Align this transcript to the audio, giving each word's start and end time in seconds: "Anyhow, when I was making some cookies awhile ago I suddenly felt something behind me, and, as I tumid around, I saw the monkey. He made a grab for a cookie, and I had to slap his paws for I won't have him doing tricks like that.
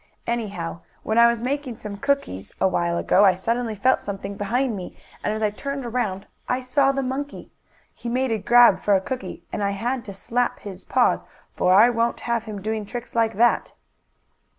"Anyhow, 0.25 0.79
when 1.03 1.19
I 1.19 1.27
was 1.27 1.43
making 1.43 1.77
some 1.77 1.95
cookies 1.97 2.51
awhile 2.59 2.97
ago 2.97 3.23
I 3.23 3.35
suddenly 3.35 3.75
felt 3.75 4.01
something 4.01 4.33
behind 4.35 4.75
me, 4.75 4.97
and, 5.23 5.31
as 5.31 5.43
I 5.43 5.51
tumid 5.51 5.85
around, 5.85 6.25
I 6.49 6.59
saw 6.59 6.91
the 6.91 7.03
monkey. 7.03 7.51
He 7.93 8.09
made 8.09 8.31
a 8.31 8.39
grab 8.39 8.79
for 8.79 8.95
a 8.95 8.99
cookie, 8.99 9.43
and 9.53 9.63
I 9.63 9.69
had 9.77 10.03
to 10.05 10.13
slap 10.15 10.57
his 10.61 10.83
paws 10.83 11.23
for 11.55 11.71
I 11.71 11.91
won't 11.91 12.21
have 12.21 12.45
him 12.45 12.63
doing 12.63 12.83
tricks 12.83 13.13
like 13.13 13.35
that. 13.35 13.73